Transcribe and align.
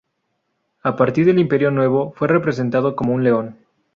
A 0.81 0.95
partir 0.95 1.25
del 1.27 1.37
Imperio 1.37 1.69
Nuevo, 1.69 2.11
fue 2.15 2.27
representado 2.27 2.95
como 2.95 3.13
un 3.13 3.23
león. 3.23 3.55